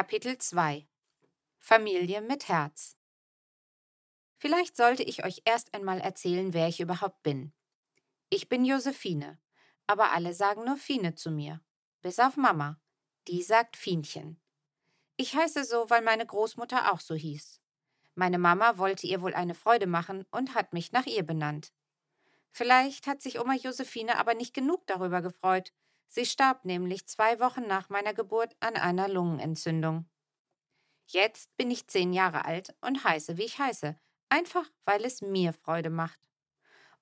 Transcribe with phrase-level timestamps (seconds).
[0.00, 0.88] Kapitel 2
[1.58, 2.96] Familie mit Herz
[4.38, 7.52] Vielleicht sollte ich euch erst einmal erzählen, wer ich überhaupt bin.
[8.30, 9.38] Ich bin Josephine,
[9.86, 11.60] aber alle sagen nur Fine zu mir.
[12.00, 12.80] Bis auf Mama.
[13.28, 14.40] Die sagt Fienchen.
[15.18, 17.60] Ich heiße so, weil meine Großmutter auch so hieß.
[18.14, 21.74] Meine Mama wollte ihr wohl eine Freude machen und hat mich nach ihr benannt.
[22.52, 25.74] Vielleicht hat sich Oma Josephine aber nicht genug darüber gefreut.
[26.12, 30.06] Sie starb nämlich zwei Wochen nach meiner Geburt an einer Lungenentzündung.
[31.06, 33.96] Jetzt bin ich zehn Jahre alt und heiße, wie ich heiße,
[34.28, 36.18] einfach weil es mir Freude macht.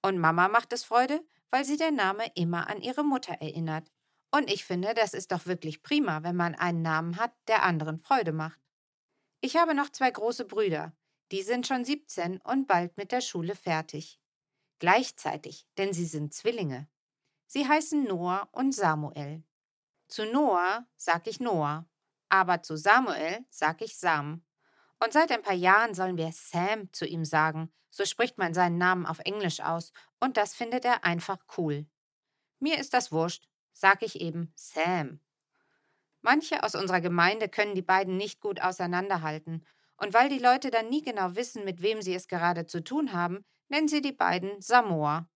[0.03, 3.91] Und Mama macht es Freude, weil sie der Name immer an ihre Mutter erinnert.
[4.31, 7.99] Und ich finde, das ist doch wirklich prima, wenn man einen Namen hat, der anderen
[7.99, 8.61] Freude macht.
[9.41, 10.93] Ich habe noch zwei große Brüder.
[11.33, 14.21] Die sind schon 17 und bald mit der Schule fertig.
[14.81, 16.89] Gleichzeitig, denn sie sind Zwillinge.
[17.51, 19.43] Sie heißen Noah und Samuel.
[20.07, 21.87] Zu Noah sag ich Noah,
[22.29, 24.45] aber zu Samuel sag ich Sam.
[25.03, 28.77] Und seit ein paar Jahren sollen wir Sam zu ihm sagen, so spricht man seinen
[28.77, 31.87] Namen auf Englisch aus, und das findet er einfach cool.
[32.59, 35.21] Mir ist das wurscht, sag ich eben Sam.
[36.21, 39.65] Manche aus unserer Gemeinde können die beiden nicht gut auseinanderhalten,
[39.97, 43.15] und weil die Leute dann nie genau wissen, mit wem sie es gerade zu tun
[43.15, 45.31] haben, nennen sie die beiden Samoa.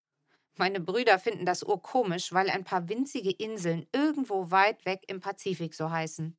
[0.56, 5.74] Meine Brüder finden das urkomisch, weil ein paar winzige Inseln irgendwo weit weg im Pazifik
[5.74, 6.36] so heißen.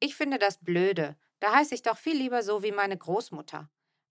[0.00, 3.68] Ich finde das blöde, da heiße ich doch viel lieber so wie meine Großmutter.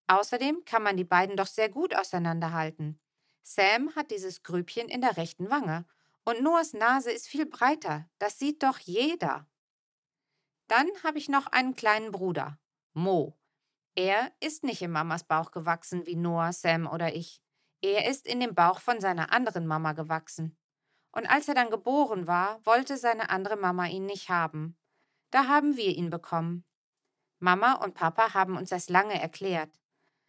[0.08, 3.00] Außerdem kann man die beiden doch sehr gut auseinanderhalten.
[3.44, 5.86] Sam hat dieses Grübchen in der rechten Wange
[6.26, 9.48] und Noahs Nase ist viel breiter, das sieht doch jeder.
[10.68, 12.60] Dann habe ich noch einen kleinen Bruder,
[12.94, 13.38] Mo.
[13.96, 17.42] Er ist nicht in Mamas Bauch gewachsen wie Noah, Sam oder ich.
[17.82, 20.58] Er ist in dem Bauch von seiner anderen Mama gewachsen.
[21.12, 24.78] Und als er dann geboren war, wollte seine andere Mama ihn nicht haben.
[25.32, 26.66] Da haben wir ihn bekommen.
[27.40, 29.80] Mama und Papa haben uns das lange erklärt,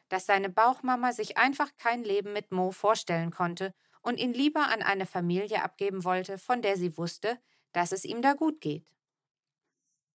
[0.08, 4.82] dass seine Bauchmama sich einfach kein Leben mit Mo vorstellen konnte und ihn lieber an
[4.82, 7.38] eine Familie abgeben wollte, von der sie wusste,
[7.72, 8.92] dass es ihm da gut geht.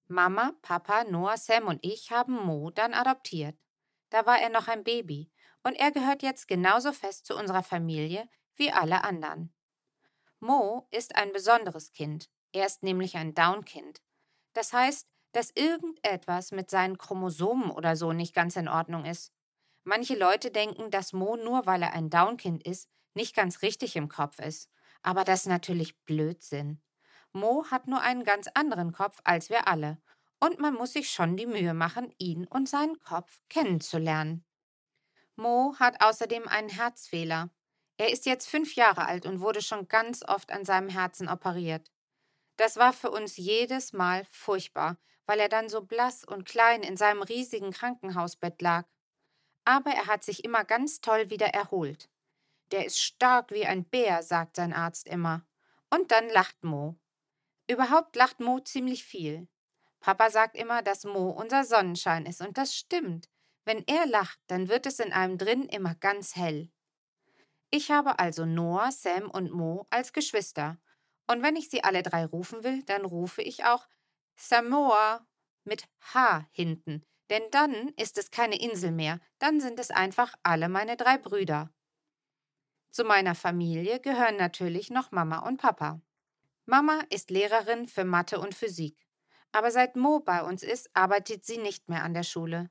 [0.07, 3.57] Mama, Papa, Noah, Sam und ich haben Mo dann adoptiert.
[4.09, 5.31] Da war er noch ein Baby
[5.63, 9.53] und er gehört jetzt genauso fest zu unserer Familie wie alle anderen.
[10.39, 12.29] Mo ist ein besonderes Kind.
[12.51, 14.01] Er ist nämlich ein Down-Kind.
[14.53, 19.31] Das heißt, dass irgendetwas mit seinen Chromosomen oder so nicht ganz in Ordnung ist.
[19.83, 24.09] Manche Leute denken, dass Mo nur weil er ein Downkind ist, nicht ganz richtig im
[24.09, 24.69] Kopf ist.
[25.01, 26.81] Aber das ist natürlich Blödsinn.
[27.31, 29.97] Mo hat nur einen ganz anderen Kopf als wir alle.
[30.39, 34.45] Und man muss sich schon die Mühe machen, ihn und seinen Kopf kennenzulernen.
[35.35, 37.49] Mo hat außerdem einen Herzfehler.
[37.97, 41.91] Er ist jetzt fünf Jahre alt und wurde schon ganz oft an seinem Herzen operiert.
[42.57, 46.97] Das war für uns jedes Mal furchtbar, weil er dann so blass und klein in
[46.97, 48.85] seinem riesigen Krankenhausbett lag.
[49.65, 52.09] Aber er hat sich immer ganz toll wieder erholt.
[52.71, 55.45] Der ist stark wie ein Bär, sagt sein Arzt immer.
[55.89, 56.95] Und dann lacht Mo.
[57.67, 59.47] Überhaupt lacht Mo ziemlich viel.
[59.99, 63.29] Papa sagt immer, dass Mo unser Sonnenschein ist, und das stimmt.
[63.65, 66.71] Wenn er lacht, dann wird es in einem drin immer ganz hell.
[67.71, 70.77] Ich habe also Noah, Sam und Mo als Geschwister.
[71.27, 73.87] Und wenn ich sie alle drei rufen will, dann rufe ich auch
[74.35, 75.25] Samoa
[75.63, 80.69] mit H hinten, denn dann ist es keine Insel mehr, dann sind es einfach alle
[80.69, 81.73] meine drei Brüder.
[82.91, 86.01] Zu meiner Familie gehören natürlich noch Mama und Papa.
[86.65, 88.97] Mama ist Lehrerin für Mathe und Physik.
[89.51, 92.69] Aber seit Mo bei uns ist, arbeitet sie nicht mehr an der Schule.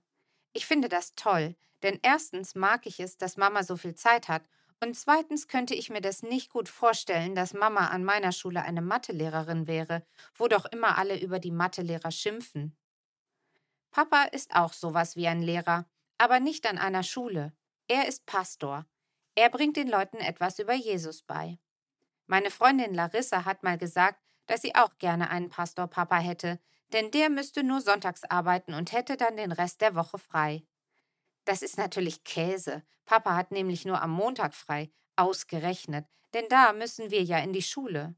[0.52, 4.42] Ich finde das toll, denn erstens mag ich es, dass Mama so viel Zeit hat
[4.82, 8.82] und zweitens könnte ich mir das nicht gut vorstellen, dass Mama an meiner Schule eine
[8.82, 10.04] Mathelehrerin wäre,
[10.34, 12.76] wo doch immer alle über die Mathelehrer schimpfen.
[13.92, 15.86] Papa ist auch sowas wie ein Lehrer,
[16.18, 17.52] aber nicht an einer Schule.
[17.86, 18.84] Er ist Pastor.
[19.36, 21.58] Er bringt den Leuten etwas über Jesus bei.
[22.26, 26.58] Meine Freundin Larissa hat mal gesagt, dass sie auch gerne einen Pastor-Papa hätte,
[26.92, 30.64] denn der müsste nur sonntags arbeiten und hätte dann den Rest der Woche frei.
[31.44, 32.82] Das ist natürlich Käse.
[33.04, 37.62] Papa hat nämlich nur am Montag frei, ausgerechnet, denn da müssen wir ja in die
[37.62, 38.14] Schule.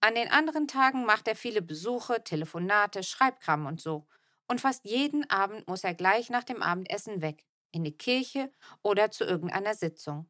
[0.00, 4.06] An den anderen Tagen macht er viele Besuche, Telefonate, Schreibkram und so.
[4.48, 8.50] Und fast jeden Abend muss er gleich nach dem Abendessen weg, in die Kirche
[8.82, 10.28] oder zu irgendeiner Sitzung.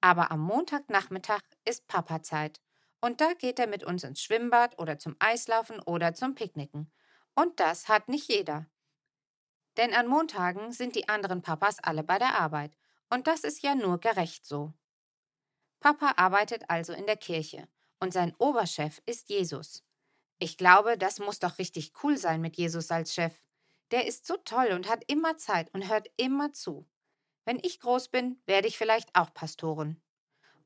[0.00, 2.60] Aber am Montagnachmittag ist Papazeit.
[3.04, 6.90] Und da geht er mit uns ins Schwimmbad oder zum Eislaufen oder zum Picknicken.
[7.34, 8.66] Und das hat nicht jeder.
[9.76, 12.76] Denn an Montagen sind die anderen Papas alle bei der Arbeit.
[13.10, 14.72] Und das ist ja nur gerecht so.
[15.80, 17.66] Papa arbeitet also in der Kirche
[17.98, 19.84] und sein Oberchef ist Jesus.
[20.38, 23.34] Ich glaube, das muss doch richtig cool sein mit Jesus als Chef.
[23.90, 26.88] Der ist so toll und hat immer Zeit und hört immer zu.
[27.44, 30.00] Wenn ich groß bin, werde ich vielleicht auch Pastorin.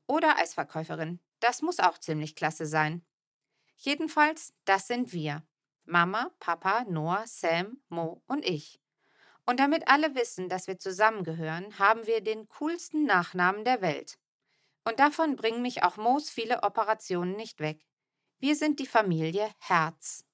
[0.07, 1.19] Oder Eisverkäuferin.
[1.39, 3.05] Das muss auch ziemlich klasse sein.
[3.75, 5.43] Jedenfalls, das sind wir.
[5.85, 8.81] Mama, Papa, Noah, Sam, Mo und ich.
[9.45, 14.17] Und damit alle wissen, dass wir zusammengehören, haben wir den coolsten Nachnamen der Welt.
[14.83, 17.85] Und davon bringen mich auch Moos viele Operationen nicht weg.
[18.39, 20.25] Wir sind die Familie Herz.